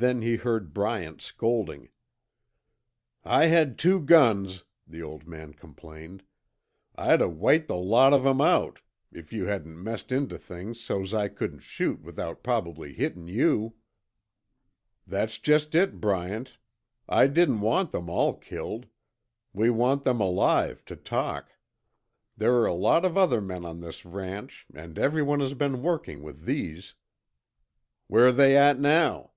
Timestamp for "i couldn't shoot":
11.12-12.00